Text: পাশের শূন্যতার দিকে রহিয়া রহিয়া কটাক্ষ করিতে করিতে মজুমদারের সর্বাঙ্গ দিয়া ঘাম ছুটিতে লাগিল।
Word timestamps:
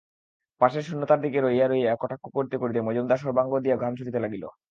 পাশের 0.61 0.83
শূন্যতার 0.83 1.19
দিকে 1.21 1.39
রহিয়া 1.39 1.67
রহিয়া 1.67 1.91
কটাক্ষ 1.95 2.25
করিতে 2.35 2.55
করিতে 2.57 2.79
মজুমদারের 2.81 3.23
সর্বাঙ্গ 3.23 3.51
দিয়া 3.59 3.77
ঘাম 3.77 3.93
ছুটিতে 3.95 4.19
লাগিল। 4.19 4.43